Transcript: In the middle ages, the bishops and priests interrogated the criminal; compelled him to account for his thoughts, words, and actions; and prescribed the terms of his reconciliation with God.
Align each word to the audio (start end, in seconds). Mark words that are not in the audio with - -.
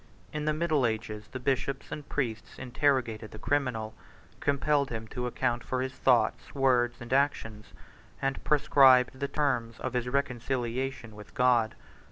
In 0.33 0.45
the 0.45 0.51
middle 0.53 0.87
ages, 0.87 1.27
the 1.27 1.39
bishops 1.39 1.91
and 1.91 2.09
priests 2.09 2.57
interrogated 2.57 3.29
the 3.29 3.37
criminal; 3.37 3.93
compelled 4.39 4.89
him 4.89 5.05
to 5.09 5.27
account 5.27 5.63
for 5.63 5.83
his 5.83 5.93
thoughts, 5.93 6.55
words, 6.55 6.99
and 7.01 7.13
actions; 7.13 7.67
and 8.19 8.43
prescribed 8.43 9.19
the 9.19 9.27
terms 9.27 9.79
of 9.79 9.93
his 9.93 10.09
reconciliation 10.09 11.15
with 11.15 11.35
God. 11.35 11.75